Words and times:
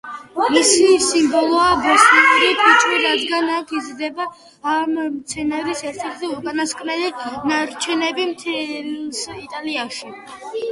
მისი 0.53 0.85
სიმბოლოა 1.07 1.67
ბოსნიური 1.83 2.47
ფიჭვი, 2.61 2.97
რადგან 3.03 3.51
აქ 3.57 3.75
იზრდება 3.81 4.27
ამ 4.73 4.97
მცენარის 5.19 5.85
ერთ-ერთი 5.93 6.33
უკანასკნელი 6.39 7.15
ნარჩენები 7.55 8.29
მთელს 8.35 9.25
იტალიაში. 9.47 10.13